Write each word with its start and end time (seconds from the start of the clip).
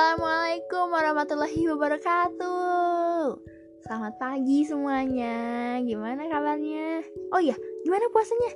Assalamualaikum 0.00 0.96
warahmatullahi 0.96 1.60
wabarakatuh. 1.76 3.36
Selamat 3.84 4.16
pagi 4.16 4.64
semuanya. 4.64 5.76
Gimana 5.84 6.24
kabarnya? 6.24 7.04
Oh 7.36 7.36
iya, 7.36 7.52
gimana 7.84 8.08
puasanya? 8.08 8.48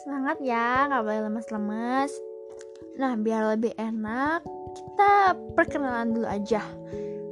Semangat 0.00 0.40
ya, 0.40 0.88
gak 0.88 1.04
boleh 1.04 1.28
lemes-lemes. 1.28 2.16
Nah, 2.96 3.20
biar 3.20 3.52
lebih 3.52 3.76
enak 3.76 4.48
Kita 4.72 5.36
perkenalan 5.52 6.16
dulu 6.16 6.24
aja. 6.24 6.64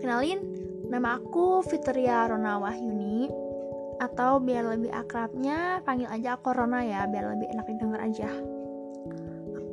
Kenalin, 0.05 0.45
nama 0.93 1.17
aku 1.17 1.65
Fitria 1.65 2.29
Rona 2.29 2.61
Wahyuni. 2.61 3.25
Atau 4.05 4.45
biar 4.45 4.69
lebih 4.69 4.93
akrabnya, 4.93 5.81
panggil 5.89 6.13
aja 6.13 6.37
aku 6.37 6.53
Rona 6.53 6.85
ya 6.85 7.09
Biar 7.09 7.33
lebih 7.33 7.49
enak 7.57 7.65
didengar 7.73 8.05
aja 8.05 8.50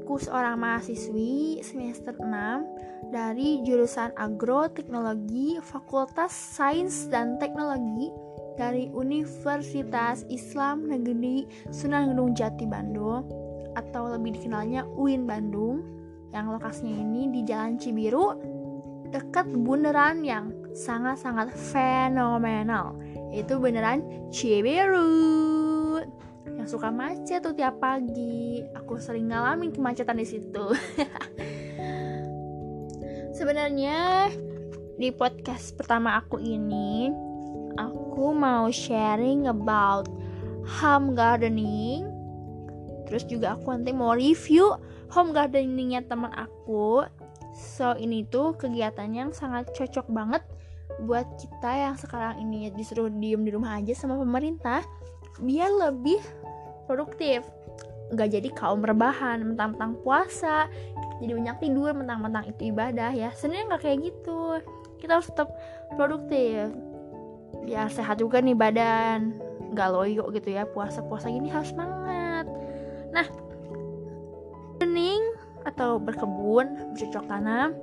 Aku 0.08 0.24
seorang 0.24 0.56
mahasiswi 0.64 1.60
semester 1.60 2.16
6 2.16 3.12
dari 3.12 3.60
jurusan 3.68 4.16
Agroteknologi 4.16 5.60
Fakultas 5.60 6.32
Sains 6.32 7.12
dan 7.12 7.36
Teknologi 7.44 8.08
dari 8.56 8.88
Universitas 8.96 10.24
Islam 10.32 10.88
Negeri 10.88 11.44
Sunan 11.76 12.16
Gunung 12.16 12.32
Jati 12.40 12.64
Bandung 12.64 13.28
atau 13.76 14.08
lebih 14.16 14.40
dikenalnya 14.40 14.88
UIN 14.96 15.28
Bandung. 15.28 15.84
Yang 16.32 16.56
lokasinya 16.56 16.96
ini 17.04 17.28
di 17.28 17.44
Jalan 17.44 17.76
Cibiru 17.76 18.32
dekat 19.12 19.52
bundaran 19.60 20.24
yang 20.24 20.56
sangat-sangat 20.72 21.52
fenomenal 21.52 22.96
yaitu 23.36 23.60
bundaran 23.60 24.08
Cibiru 24.32 25.47
suka 26.68 26.92
macet 26.92 27.40
tuh 27.40 27.56
tiap 27.56 27.80
pagi. 27.80 28.60
Aku 28.76 29.00
sering 29.00 29.32
ngalamin 29.32 29.72
kemacetan 29.72 30.20
di 30.20 30.28
situ. 30.28 30.66
Sebenarnya 33.38 34.28
di 35.00 35.10
podcast 35.16 35.80
pertama 35.80 36.20
aku 36.20 36.44
ini 36.44 37.08
aku 37.80 38.36
mau 38.36 38.68
sharing 38.68 39.48
about 39.48 40.12
home 40.68 41.16
gardening. 41.16 42.12
Terus 43.08 43.24
juga 43.24 43.56
aku 43.56 43.72
nanti 43.72 43.96
mau 43.96 44.12
review 44.12 44.76
home 45.08 45.32
gardeningnya 45.32 46.04
teman 46.04 46.36
aku. 46.36 47.08
So 47.56 47.96
ini 47.96 48.28
tuh 48.28 48.60
kegiatan 48.60 49.16
yang 49.16 49.32
sangat 49.32 49.72
cocok 49.72 50.12
banget 50.12 50.44
buat 51.08 51.26
kita 51.40 51.72
yang 51.72 51.96
sekarang 51.96 52.44
ini 52.44 52.74
disuruh 52.76 53.08
diem 53.08 53.46
di 53.46 53.54
rumah 53.56 53.80
aja 53.80 53.94
sama 53.94 54.18
pemerintah 54.18 54.82
biar 55.38 55.70
lebih 55.70 56.18
produktif. 56.88 57.44
Nggak 58.08 58.40
jadi 58.40 58.50
kaum 58.56 58.82
rebahan 58.82 59.44
mentang-mentang 59.44 60.00
puasa 60.02 60.72
jadi 61.18 61.34
banyak 61.34 61.58
tidur 61.62 61.92
mentang-mentang 61.98 62.46
itu 62.46 62.70
ibadah 62.70 63.12
ya. 63.14 63.34
Sebenarnya 63.34 63.66
nggak 63.74 63.82
kayak 63.82 64.00
gitu. 64.06 64.42
Kita 65.02 65.18
harus 65.18 65.30
tetap 65.30 65.50
produktif. 65.98 66.70
Biar 67.66 67.90
sehat 67.90 68.22
juga 68.22 68.38
nih 68.42 68.54
badan. 68.54 69.34
Nggak 69.74 69.90
loyo 69.94 70.30
gitu 70.32 70.54
ya 70.54 70.64
puasa-puasa 70.70 71.30
gini 71.30 71.50
harus 71.50 71.74
semangat. 71.74 72.46
Nah 73.12 73.28
bening 74.78 75.22
atau 75.66 75.98
berkebun 75.98 76.94
bercocok 76.94 77.26
tanam 77.28 77.74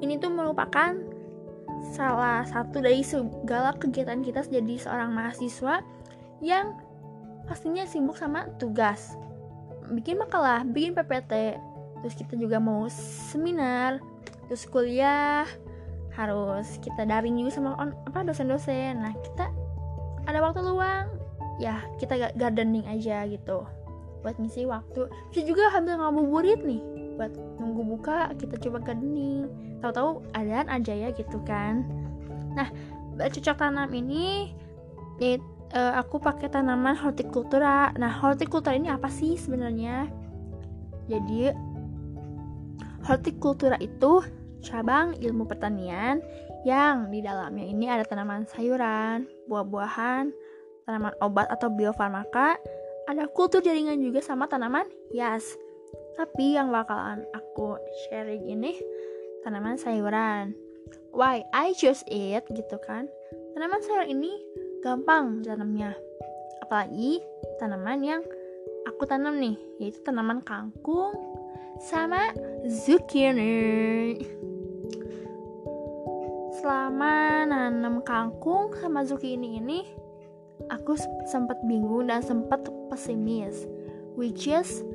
ini 0.00 0.16
tuh 0.18 0.32
merupakan 0.32 0.96
salah 1.92 2.42
satu 2.48 2.82
dari 2.82 3.04
segala 3.04 3.76
kegiatan 3.76 4.24
kita 4.24 4.44
jadi 4.48 4.74
seorang 4.80 5.12
mahasiswa 5.12 5.84
yang 6.40 6.74
pastinya 7.46 7.86
sibuk 7.86 8.18
sama 8.18 8.50
tugas. 8.58 9.14
Bikin 9.86 10.18
makalah 10.18 10.66
bikin 10.66 10.92
PPT 10.92 11.56
terus 12.02 12.14
kita 12.18 12.34
juga 12.36 12.60
mau 12.60 12.86
seminar 13.32 14.02
terus 14.46 14.68
kuliah 14.68 15.46
harus 16.14 16.78
kita 16.80 17.04
daring 17.04 17.38
juga 17.38 17.50
sama 17.54 17.78
on, 17.78 17.94
apa 18.06 18.26
dosen-dosen. 18.26 18.98
Nah 19.00 19.14
kita 19.22 19.50
ada 20.26 20.38
waktu 20.42 20.60
luang 20.66 21.06
ya 21.62 21.80
kita 22.02 22.34
gardening 22.34 22.84
aja 22.90 23.24
gitu. 23.30 23.62
Buat 24.26 24.36
ngisi 24.42 24.66
waktu. 24.66 25.06
Bisa 25.30 25.46
juga 25.46 25.70
sambil 25.70 26.02
ngabuburit 26.02 26.60
nih 26.66 26.82
buat 27.16 27.32
nunggu 27.56 27.82
buka 27.96 28.34
kita 28.36 28.58
coba 28.68 28.82
gardening. 28.82 29.46
Tahu-tahu 29.80 30.24
adaan 30.34 30.66
aja 30.66 30.92
ya 30.92 31.08
gitu 31.14 31.38
kan. 31.46 31.86
Nah 32.58 32.68
cocok 33.16 33.56
tanam 33.56 33.88
ini 33.94 34.52
yaitu 35.16 35.55
uh, 35.76 35.92
aku 36.00 36.16
pakai 36.16 36.48
tanaman 36.48 36.96
hortikultura. 36.96 37.92
Nah, 38.00 38.10
hortikultura 38.10 38.72
ini 38.72 38.88
apa 38.88 39.12
sih 39.12 39.36
sebenarnya? 39.36 40.08
Jadi, 41.06 41.52
hortikultura 43.04 43.76
itu 43.78 44.24
cabang 44.64 45.14
ilmu 45.20 45.46
pertanian 45.46 46.18
yang 46.66 47.12
di 47.12 47.22
dalamnya 47.22 47.62
ini 47.62 47.86
ada 47.86 48.02
tanaman 48.02 48.48
sayuran, 48.50 49.28
buah-buahan, 49.46 50.34
tanaman 50.88 51.14
obat 51.22 51.46
atau 51.52 51.70
biofarmaka, 51.70 52.58
ada 53.06 53.30
kultur 53.30 53.62
jaringan 53.62 54.02
juga 54.02 54.18
sama 54.18 54.50
tanaman 54.50 54.88
hias. 55.14 55.54
Tapi 56.18 56.58
yang 56.58 56.74
bakalan 56.74 57.22
aku 57.36 57.78
sharing 58.08 58.50
ini 58.50 58.74
tanaman 59.46 59.78
sayuran. 59.78 60.56
Why 61.14 61.46
I 61.54 61.70
choose 61.78 62.02
it 62.10 62.42
gitu 62.50 62.76
kan? 62.82 63.06
Tanaman 63.54 63.80
sayur 63.86 64.10
ini 64.10 64.34
gampang 64.86 65.42
tanamnya 65.42 65.98
apalagi 66.62 67.18
tanaman 67.58 68.06
yang 68.06 68.22
aku 68.86 69.02
tanam 69.02 69.34
nih 69.42 69.58
yaitu 69.82 69.98
tanaman 70.06 70.38
kangkung 70.46 71.10
sama 71.82 72.30
zucchini. 72.62 74.14
Selama 76.62 77.42
nanam 77.50 77.98
kangkung 78.06 78.70
sama 78.78 79.02
zucchini 79.02 79.58
ini 79.58 79.82
aku 80.70 80.94
sempat 81.26 81.58
bingung 81.66 82.06
dan 82.06 82.22
sempat 82.22 82.62
pesimis 82.86 83.66
which 84.14 84.46
is 84.46 84.86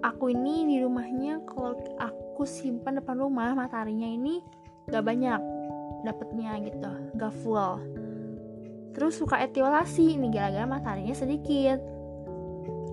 aku 0.00 0.32
ini 0.32 0.64
di 0.64 0.76
rumahnya 0.80 1.44
kalau 1.44 1.76
aku 2.00 2.48
simpan 2.48 2.96
depan 2.96 3.20
rumah 3.20 3.52
mataharinya 3.52 4.08
ini 4.08 4.40
gak 4.88 5.04
banyak 5.04 5.36
dapetnya 6.08 6.56
gitu 6.64 6.90
gak 7.20 7.34
full 7.44 7.76
terus 8.96 9.18
suka 9.18 9.40
etiolasi 9.40 10.16
ini 10.16 10.28
gara-gara 10.32 10.64
mataharinya 10.64 11.14
sedikit. 11.14 11.78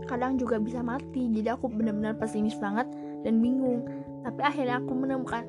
Kadang 0.05 0.37
juga 0.37 0.61
bisa 0.61 0.85
mati 0.85 1.33
jadi 1.33 1.57
aku 1.57 1.69
benar-benar 1.69 2.17
pesimis 2.17 2.57
banget 2.61 2.85
dan 3.25 3.41
bingung. 3.41 3.85
Tapi 4.21 4.41
akhirnya 4.41 4.81
aku 4.81 4.93
menemukan 4.93 5.45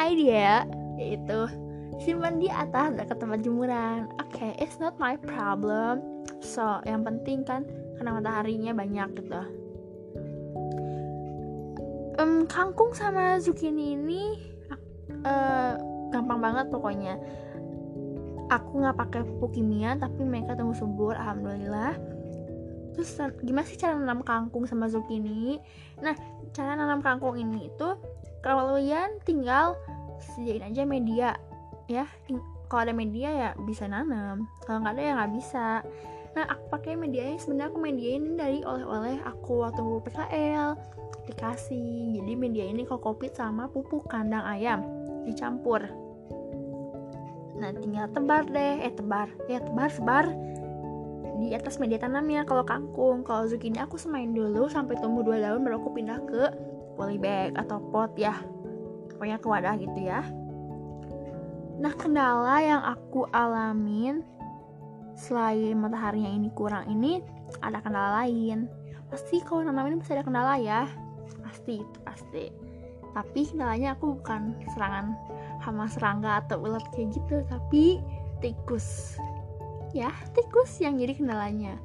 ide 0.00 0.64
yaitu 0.96 1.48
simpan 2.00 2.40
di 2.40 2.48
atas 2.48 2.96
dekat 2.96 3.16
tempat 3.20 3.40
jemuran. 3.44 4.08
Oke 4.16 4.40
okay, 4.40 4.50
it's 4.56 4.80
not 4.80 4.96
my 4.96 5.16
problem. 5.20 6.00
So 6.40 6.80
yang 6.88 7.04
penting 7.04 7.44
kan 7.44 7.68
karena 8.00 8.16
mataharinya 8.16 8.72
banyak 8.72 9.08
gitu. 9.20 9.42
Um, 12.20 12.44
kangkung 12.48 12.92
sama 12.92 13.40
zucchini 13.40 13.96
ini 13.96 14.36
uh, 15.24 15.76
gampang 16.12 16.40
banget 16.40 16.66
pokoknya 16.68 17.16
aku 18.50 18.82
nggak 18.82 18.98
pakai 18.98 19.20
pupuk 19.22 19.54
kimia 19.54 19.94
tapi 19.94 20.26
mereka 20.26 20.58
tumbuh 20.58 20.74
subur 20.74 21.14
alhamdulillah. 21.14 21.94
Terus 22.98 23.16
gimana 23.46 23.64
sih 23.64 23.78
cara 23.78 23.94
nanam 23.94 24.26
kangkung 24.26 24.66
sama 24.66 24.90
zucchini? 24.90 25.62
Nah 26.02 26.12
cara 26.50 26.74
nanam 26.74 27.00
kangkung 27.00 27.38
ini 27.38 27.70
itu 27.70 27.88
kalian 28.42 29.22
tinggal 29.22 29.78
sediain 30.18 30.66
aja 30.66 30.82
media 30.82 31.38
ya. 31.86 32.04
Kalau 32.66 32.86
ada 32.86 32.94
media 32.94 33.30
ya 33.30 33.50
bisa 33.62 33.86
nanam 33.86 34.50
kalau 34.66 34.82
nggak 34.82 34.94
ada 34.98 35.02
ya 35.02 35.12
nggak 35.16 35.32
bisa. 35.38 35.68
Nah 36.34 36.44
aku 36.50 36.64
pakai 36.74 36.94
media 36.98 37.26
ini 37.26 37.38
sebenarnya 37.38 37.70
aku 37.70 37.78
media 37.78 38.10
ini 38.18 38.28
dari 38.34 38.58
oleh-oleh 38.66 39.22
aku 39.22 39.62
waktu 39.62 39.82
PKL 39.82 40.74
dikasih. 41.30 42.18
Jadi 42.18 42.32
media 42.34 42.66
ini 42.66 42.82
kokopit 42.82 43.38
sama 43.38 43.70
pupuk 43.70 44.10
kandang 44.10 44.42
ayam 44.42 44.82
dicampur 45.26 45.99
nah 47.60 47.70
tinggal 47.76 48.08
tebar 48.10 48.48
deh. 48.48 48.80
Eh 48.80 48.92
tebar. 48.96 49.28
Ya 49.46 49.60
tebar 49.60 49.92
sebar. 49.92 50.26
Di 51.40 51.52
atas 51.52 51.76
media 51.76 52.00
tanamnya 52.00 52.48
kalau 52.48 52.64
kangkung. 52.64 53.22
Kalau 53.22 53.44
zucchini 53.44 53.76
aku 53.76 54.00
semain 54.00 54.28
dulu 54.32 54.66
sampai 54.66 54.96
tumbuh 54.98 55.20
dua 55.20 55.38
daun 55.38 55.62
baru 55.62 55.78
aku 55.78 55.92
pindah 55.92 56.18
ke 56.24 56.42
polybag 56.96 57.52
atau 57.54 57.78
pot 57.92 58.16
ya. 58.16 58.34
Pokoknya 59.12 59.36
ke 59.36 59.46
wadah 59.46 59.74
gitu 59.76 60.00
ya. 60.00 60.24
Nah 61.80 61.92
kendala 61.96 62.56
yang 62.60 62.82
aku 62.84 63.28
alamin 63.32 64.24
selain 65.16 65.76
mataharinya 65.76 66.32
ini 66.32 66.48
kurang 66.52 66.88
ini 66.88 67.20
ada 67.60 67.80
kendala 67.84 68.24
lain. 68.24 68.68
Pasti 69.12 69.40
kalau 69.44 69.64
nanam 69.64 69.88
ini 69.88 70.00
pasti 70.00 70.12
ada 70.16 70.24
kendala 70.24 70.56
ya. 70.60 70.88
Pasti 71.44 71.80
itu 71.80 71.98
pasti. 72.04 72.44
Tapi 73.10 73.40
kendalanya 73.48 73.98
aku 73.98 74.16
bukan 74.20 74.54
serangan 74.76 75.16
hama 75.60 75.86
serangga 75.86 76.40
atau 76.44 76.60
ulat 76.64 76.84
kayak 76.96 77.14
gitu 77.14 77.44
tapi 77.46 78.00
tikus. 78.40 79.20
Ya 79.92 80.10
tikus 80.32 80.80
yang 80.80 80.96
jadi 80.96 81.14
kendalanya. 81.16 81.76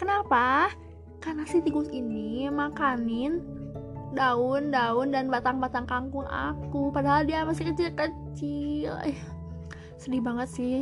Kenapa? 0.00 0.72
Karena 1.20 1.44
si 1.48 1.60
tikus 1.60 1.88
ini 1.92 2.48
makanin 2.48 3.44
daun-daun 4.16 5.12
dan 5.12 5.28
batang-batang 5.28 5.84
kangkung 5.84 6.28
aku. 6.28 6.88
Padahal 6.92 7.28
dia 7.28 7.44
masih 7.44 7.72
kecil-kecil. 7.72 8.92
Eh, 9.04 9.18
sedih 10.00 10.24
banget 10.24 10.48
sih. 10.48 10.78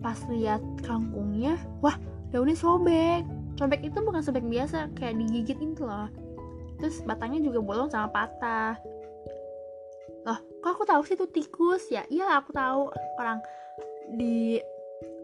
Pas 0.00 0.16
lihat 0.30 0.62
kangkungnya 0.86 1.60
wah 1.84 1.96
daunnya 2.32 2.56
sobek. 2.56 3.26
Sobek 3.56 3.88
itu 3.88 3.98
bukan 4.04 4.20
sobek 4.20 4.44
biasa 4.44 4.92
kayak 4.96 5.16
digigit 5.20 5.58
itu 5.60 5.82
loh. 5.84 6.08
Terus 6.76 7.00
batangnya 7.08 7.40
juga 7.40 7.64
bolong 7.64 7.88
sama 7.88 8.12
patah 8.12 8.76
loh 10.26 10.38
kok 10.58 10.70
aku 10.74 10.82
tahu 10.82 11.02
sih 11.06 11.14
itu 11.14 11.26
tikus? 11.30 11.86
Ya 11.94 12.02
iya 12.10 12.42
aku 12.42 12.50
tahu. 12.50 12.90
Orang 13.22 13.38
di 14.18 14.58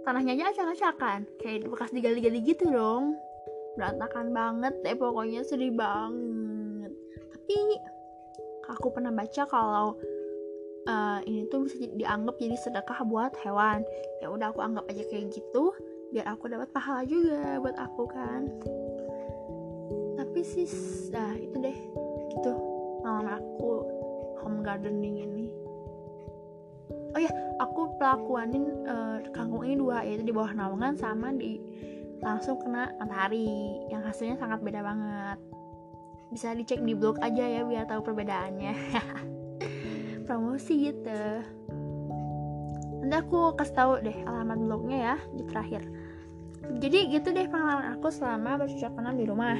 tanahnya 0.07 0.39
aja 0.39 0.55
acak-acakan. 0.55 1.27
Kayak 1.43 1.67
bekas 1.67 1.91
digali-gali 1.91 2.39
gitu 2.47 2.71
dong. 2.71 3.19
Berantakan 3.75 4.31
banget 4.31 4.75
deh 4.87 4.95
pokoknya 4.95 5.43
sedih 5.43 5.75
banget. 5.75 6.95
Tapi 7.35 7.57
aku 8.71 8.95
pernah 8.95 9.11
baca 9.11 9.43
kalau 9.51 9.99
uh, 10.87 11.19
ini 11.27 11.51
tuh 11.51 11.67
bisa 11.67 11.83
dianggap 11.99 12.39
jadi 12.39 12.55
sedekah 12.55 13.03
buat 13.03 13.35
hewan. 13.43 13.83
Ya 14.23 14.31
udah 14.31 14.55
aku 14.55 14.63
anggap 14.63 14.87
aja 14.87 15.03
kayak 15.11 15.35
gitu 15.35 15.75
biar 16.13 16.29
aku 16.29 16.45
dapat 16.45 16.69
pahala 16.71 17.03
juga 17.09 17.59
buat 17.59 17.75
aku 17.75 18.03
kan. 18.07 18.47
Tapi 20.15 20.41
sih 20.47 20.71
nah 21.11 21.35
itu 21.35 21.57
deh. 21.59 21.79
Gitu. 22.39 22.53
Malam 23.03 23.43
aku 23.43 24.02
home 24.43 24.67
gardening 24.67 25.17
ini. 25.23 25.47
Oh 27.13 27.21
ya 27.21 27.31
aku 27.61 27.97
pelakuanin 27.97 28.89
uh, 28.89 29.23
kangkung 29.33 29.65
ini 29.69 29.77
dua 29.79 30.03
yaitu 30.03 30.27
di 30.27 30.35
bawah 30.35 30.53
naungan 30.53 30.97
sama 30.97 31.33
di 31.33 31.61
langsung 32.23 32.57
kena 32.63 32.95
matahari 33.03 33.83
yang 33.91 34.03
hasilnya 34.03 34.39
sangat 34.39 34.63
beda 34.63 34.81
banget. 34.83 35.39
Bisa 36.33 36.57
dicek 36.57 36.81
di 36.81 36.97
blog 36.97 37.21
aja 37.21 37.45
ya 37.45 37.63
biar 37.67 37.85
tahu 37.85 38.01
perbedaannya. 38.01 38.75
Promosi 40.27 40.89
gitu. 40.89 41.23
Nanti 43.03 43.17
aku 43.19 43.59
kasih 43.59 43.75
tahu 43.75 43.93
deh 44.01 44.17
alamat 44.25 44.59
blognya 44.63 44.99
ya 44.99 45.17
di 45.35 45.43
terakhir. 45.45 45.83
Jadi 46.79 46.99
gitu 47.11 47.35
deh 47.35 47.51
pengalaman 47.51 47.99
aku 47.99 48.09
selama 48.09 48.63
bercocok 48.63 48.93
tanam 48.95 49.19
di 49.19 49.27
rumah. 49.27 49.59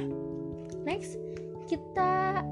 Next 0.87 1.19
kita 1.67 2.43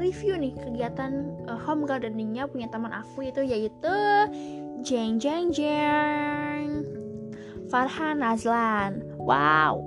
review 0.00 0.40
nih 0.40 0.56
kegiatan 0.56 1.36
uh, 1.46 1.60
home 1.60 1.84
gardeningnya 1.84 2.48
punya 2.48 2.72
teman 2.72 2.90
aku 2.90 3.28
itu 3.28 3.44
yaitu 3.44 3.96
Jeng 4.80 5.20
Jeng 5.20 5.52
Jeng. 5.52 6.88
Farhan 7.70 8.18
Nazlan 8.18 9.04
wow 9.20 9.78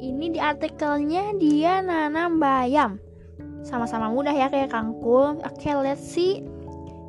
ini 0.00 0.32
di 0.32 0.40
artikelnya 0.40 1.36
dia 1.36 1.84
nanam 1.84 2.40
bayam 2.40 2.96
sama-sama 3.66 4.08
mudah 4.08 4.32
ya 4.32 4.48
kayak 4.48 4.70
kangkung 4.72 5.42
oke 5.42 5.58
okay, 5.58 5.74
let's 5.74 6.00
see. 6.00 6.46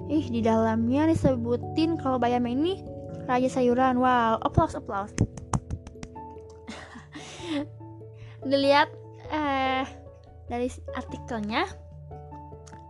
Ih, 0.08 0.24
di 0.32 0.40
dalamnya 0.40 1.04
disebutin 1.12 2.00
kalau 2.00 2.16
bayam 2.16 2.48
ini 2.48 2.80
raja 3.28 3.52
sayuran. 3.52 4.00
Wow, 4.00 4.40
applause, 4.40 4.72
applause. 4.72 5.12
Dilihat 8.50 8.88
eh 9.28 9.84
dari 10.48 10.72
artikelnya 10.96 11.68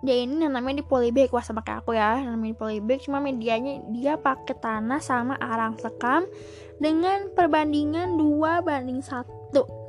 dia 0.06 0.16
ini 0.22 0.46
namanya 0.46 0.82
di 0.82 0.86
polybag. 0.86 1.34
Wah 1.34 1.42
sama 1.42 1.66
kayak 1.66 1.86
aku 1.86 1.98
ya 1.98 2.22
namanya 2.22 2.54
di 2.54 2.60
polybag. 2.60 3.00
Cuma 3.02 3.18
medianya 3.18 3.82
dia 3.94 4.18
pakai 4.18 4.56
tanah 4.58 5.02
sama 5.02 5.38
arang 5.42 5.78
sekam 5.78 6.26
dengan 6.78 7.34
perbandingan 7.34 8.18
2 8.22 8.66
banding 8.66 9.02
1 9.02 9.88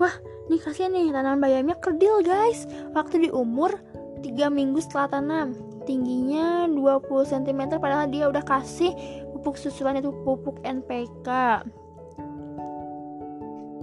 wah 0.00 0.16
ini 0.48 0.56
kasihan 0.56 0.90
nih 0.96 1.12
tanaman 1.12 1.38
bayamnya 1.38 1.76
kerdil 1.78 2.24
guys. 2.24 2.64
Waktu 2.96 3.28
di 3.28 3.30
umur 3.30 3.76
3 4.24 4.48
minggu 4.48 4.80
setelah 4.80 5.20
tanam 5.20 5.54
tingginya 5.84 6.68
20 6.68 7.06
cm 7.32 7.80
padahal 7.80 8.08
dia 8.08 8.28
udah 8.28 8.44
kasih 8.44 8.92
pupuk 9.32 9.56
susulan 9.56 9.96
itu 9.96 10.12
pupuk 10.22 10.60
NPK 10.60 11.28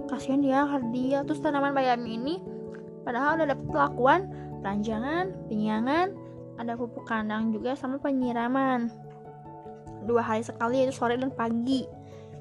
kasihan 0.08 0.40
dia 0.40 0.64
dia 0.94 1.26
terus 1.26 1.42
tanaman 1.42 1.74
bayam 1.74 2.00
ini 2.06 2.40
padahal 3.02 3.42
udah 3.42 3.46
dapet 3.52 3.66
perlakuan 3.66 4.20
ranjangan, 4.62 5.32
penyiangan 5.46 6.14
ada 6.58 6.74
pupuk 6.74 7.06
kandang 7.06 7.54
juga 7.54 7.78
sama 7.78 8.02
penyiraman. 8.02 8.90
Dua 10.04 10.22
hari 10.22 10.42
sekali 10.42 10.82
yaitu 10.82 10.94
sore 10.94 11.14
dan 11.14 11.30
pagi. 11.30 11.86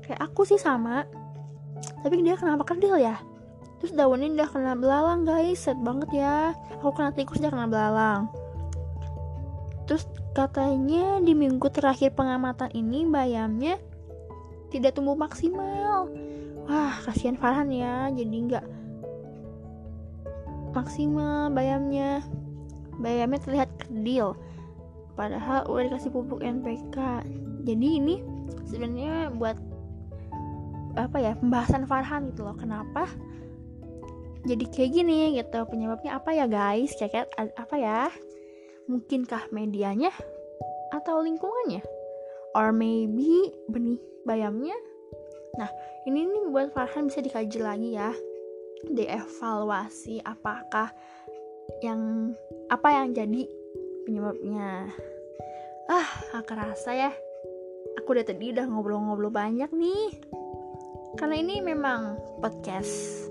Kayak 0.01 0.31
aku 0.31 0.43
sih 0.43 0.57
sama. 0.57 1.05
Tapi 2.01 2.25
dia 2.25 2.33
kenapa 2.33 2.65
kerdil 2.65 2.97
ya? 2.97 3.21
Terus 3.77 3.93
daunnya 3.93 4.33
udah 4.33 4.49
kena 4.49 4.73
belalang 4.73 5.21
guys. 5.21 5.61
Set 5.61 5.77
banget 5.85 6.09
ya. 6.17 6.57
Aku 6.81 6.89
kena 6.97 7.13
tikus 7.13 7.37
dia 7.37 7.53
kena 7.53 7.69
belalang. 7.69 8.25
Terus 9.85 10.09
katanya 10.33 11.21
di 11.21 11.37
minggu 11.37 11.69
terakhir 11.69 12.17
pengamatan 12.17 12.73
ini 12.73 13.05
bayamnya 13.05 13.77
tidak 14.73 14.97
tumbuh 14.97 15.15
maksimal. 15.15 16.09
Wah, 16.67 16.99
kasihan 17.07 17.39
Farhan 17.39 17.71
ya, 17.71 18.11
jadi 18.11 18.35
nggak 18.35 18.65
maksimal 20.77 21.49
bayamnya. 21.49 22.21
Bayamnya 23.01 23.41
terlihat 23.41 23.69
kerdil. 23.81 24.37
Padahal 25.17 25.65
udah 25.65 25.89
dikasih 25.89 26.13
pupuk 26.13 26.45
NPK. 26.45 27.25
Jadi 27.65 27.87
ini 27.97 28.21
sebenarnya 28.69 29.33
buat 29.33 29.57
apa 30.97 31.17
ya 31.17 31.33
pembahasan 31.37 31.89
Farhan 31.89 32.29
gitu 32.29 32.45
loh. 32.45 32.53
Kenapa? 32.53 33.09
Jadi 34.45 34.65
kayak 34.69 34.91
gini 34.93 35.41
gitu. 35.41 35.65
Penyebabnya 35.65 36.21
apa 36.21 36.29
ya 36.37 36.45
guys? 36.45 36.93
Kayak 37.01 37.33
apa 37.37 37.75
ya? 37.75 38.13
Mungkinkah 38.85 39.49
medianya 39.49 40.13
atau 40.93 41.19
lingkungannya? 41.25 41.81
Or 42.53 42.69
maybe 42.69 43.51
benih 43.67 43.99
bayamnya? 44.23 44.77
Nah, 45.57 45.69
ini 46.05 46.29
nih 46.29 46.43
buat 46.53 46.71
Farhan 46.77 47.09
bisa 47.09 47.25
dikaji 47.25 47.59
lagi 47.59 47.89
ya. 47.97 48.13
Dievaluasi 48.85 50.21
apakah 50.21 50.93
yang 51.81 52.33
apa 52.69 52.87
yang 52.93 53.17
jadi 53.17 53.41
penyebabnya. 54.05 54.93
Ah, 55.89 56.07
gak 56.35 56.45
kerasa 56.45 56.91
ya. 56.93 57.11
Aku 57.97 58.13
udah 58.13 58.25
tadi 58.27 58.53
udah 58.53 58.69
ngobrol-ngobrol 58.69 59.33
banyak 59.33 59.71
nih. 59.73 60.21
Karena 61.17 61.41
ini 61.41 61.63
memang 61.63 62.21
podcast 62.43 63.27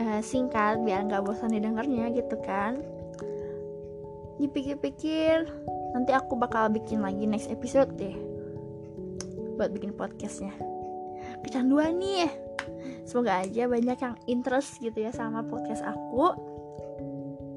uh, 0.00 0.20
singkat 0.20 0.80
biar 0.84 1.04
nggak 1.08 1.24
bosan 1.24 1.52
didengarnya 1.56 2.12
gitu 2.12 2.36
kan 2.44 2.80
dipikir-pikir 4.36 5.48
nanti 5.96 6.12
aku 6.12 6.36
bakal 6.36 6.68
bikin 6.68 7.00
lagi 7.00 7.24
next 7.24 7.48
episode 7.48 7.88
deh 7.96 8.12
buat 9.56 9.72
bikin 9.72 9.96
podcastnya 9.96 10.52
kecanduan 11.40 11.96
nih 11.96 12.28
semoga 13.08 13.42
aja 13.42 13.66
banyak 13.66 13.98
yang 13.98 14.14
interest 14.26 14.78
gitu 14.82 14.98
ya 15.06 15.10
sama 15.12 15.42
podcast 15.46 15.82
aku. 15.84 16.34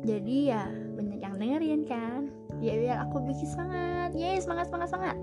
Jadi 0.03 0.51
ya 0.51 0.67
banyak 0.69 1.19
yang 1.19 1.35
dengerin 1.37 1.81
kan. 1.85 2.21
Ya 2.59 2.75
biar 2.75 2.97
aku 3.07 3.23
bikin 3.23 3.47
semangat. 3.47 4.11
Yeay 4.15 4.39
semangat 4.39 4.71
semangat 4.71 4.89
semangat. 4.91 5.17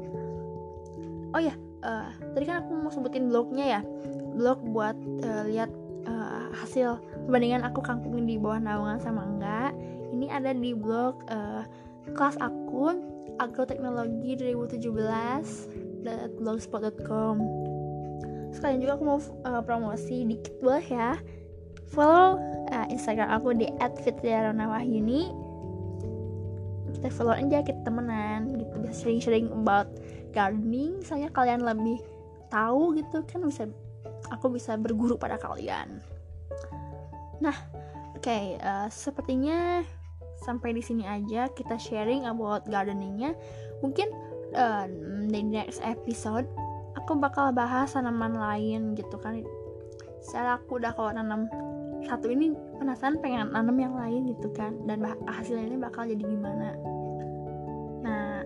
Oh 1.34 1.40
ya 1.42 1.54
uh, 1.84 2.08
tadi 2.32 2.44
kan 2.48 2.64
aku 2.64 2.70
mau 2.76 2.92
sebutin 2.92 3.28
blognya 3.28 3.80
ya. 3.80 3.80
Blog 4.36 4.60
buat 4.72 4.96
uh, 5.24 5.44
lihat 5.48 5.72
uh, 6.04 6.52
hasil 6.52 7.00
perbandingan 7.24 7.64
aku 7.64 7.80
kangkungin 7.80 8.28
di 8.28 8.36
bawah 8.36 8.60
naungan 8.60 9.00
sama 9.00 9.24
enggak. 9.24 9.72
Ini 10.12 10.32
ada 10.32 10.52
di 10.52 10.72
blog 10.72 11.24
uh, 11.28 11.64
kelas 12.14 12.38
akun 12.40 13.02
agroteknologi 13.36 14.38
2017 14.38 14.80
blogspot.com 16.40 17.65
sekalian 18.54 18.82
juga 18.82 18.92
aku 18.98 19.04
mau 19.04 19.18
uh, 19.46 19.62
promosi 19.62 20.26
dikit 20.26 20.54
boleh 20.60 20.86
ya? 20.86 21.18
Follow 21.90 22.38
uh, 22.70 22.86
instagram 22.90 23.30
aku 23.30 23.54
di 23.54 23.70
@fitriaranawahyuni 23.78 25.46
kita 26.96 27.12
follow 27.12 27.36
aja 27.36 27.60
kita 27.60 27.80
temenan 27.84 28.56
gitu. 28.56 28.74
Bisa 28.80 29.04
sharing-sharing 29.04 29.52
about 29.52 29.92
gardening. 30.32 30.98
Misalnya 31.04 31.28
kalian 31.30 31.60
lebih 31.60 32.00
tahu 32.48 32.96
gitu 32.96 33.20
kan 33.28 33.44
bisa 33.44 33.68
aku 34.32 34.48
bisa 34.50 34.74
berguru 34.80 35.20
pada 35.20 35.36
kalian. 35.36 36.00
Nah 37.44 37.56
oke 38.16 38.24
okay, 38.24 38.56
uh, 38.64 38.88
sepertinya 38.88 39.84
sampai 40.40 40.72
di 40.72 40.82
sini 40.84 41.04
aja 41.04 41.52
kita 41.52 41.76
sharing 41.76 42.24
about 42.24 42.64
gardeningnya. 42.66 43.36
Mungkin 43.84 44.08
uh, 44.56 44.88
di 45.28 45.40
next 45.44 45.84
episode 45.84 46.48
aku 46.96 47.12
bakal 47.20 47.52
bahas 47.52 47.92
tanaman 47.92 48.34
lain 48.34 48.96
gitu 48.96 49.20
kan. 49.20 49.44
Secara 50.24 50.58
aku 50.58 50.80
udah 50.80 50.96
kalau 50.96 51.12
nanam 51.12 51.46
satu 52.02 52.32
ini 52.32 52.56
penasaran 52.80 53.20
pengen 53.20 53.52
nanam 53.52 53.76
yang 53.76 53.94
lain 53.94 54.30
gitu 54.32 54.50
kan 54.54 54.74
dan 54.88 55.04
hasilnya 55.28 55.68
ini 55.68 55.76
bakal 55.78 56.08
jadi 56.08 56.24
gimana. 56.24 56.74
Nah 58.02 58.42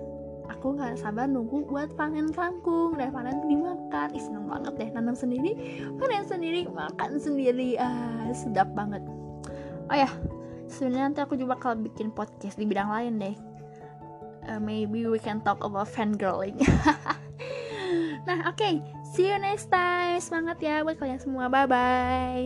aku 0.51 0.77
nggak 0.77 0.99
sabar 0.99 1.31
nunggu 1.31 1.65
buat 1.71 1.95
panen 1.95 2.35
kangkung. 2.35 2.99
Dan 2.99 3.15
panen 3.15 3.47
dimakan. 3.47 4.09
Ih, 4.13 4.23
seneng 4.23 4.51
banget 4.51 4.75
deh 4.77 4.91
nanam 4.93 5.15
sendiri. 5.15 5.57
Panen 5.97 6.27
sendiri 6.27 6.67
makan 6.69 7.17
sendiri. 7.17 7.79
Ah 7.79 8.29
sedap 8.35 8.69
banget. 8.75 9.01
Oh 9.89 9.97
ya 9.97 10.11
sebenarnya 10.71 11.11
nanti 11.11 11.21
aku 11.23 11.35
juga 11.35 11.59
bakal 11.59 11.79
bikin 11.79 12.11
podcast 12.15 12.59
di 12.59 12.67
bidang 12.67 12.91
lain 12.91 13.15
deh. 13.19 13.37
Uh, 14.49 14.57
maybe 14.57 15.05
we 15.05 15.21
can 15.21 15.37
talk 15.45 15.61
about 15.61 15.85
fangirling 15.85 16.57
nah 18.29 18.49
oke. 18.49 18.57
Okay. 18.57 18.75
see 19.03 19.29
you 19.29 19.39
next 19.41 19.69
time. 19.73 20.21
Semangat 20.23 20.61
ya 20.61 20.85
buat 20.85 20.97
kalian 20.97 21.21
semua. 21.21 21.49
Bye 21.49 21.69
bye 21.69 22.31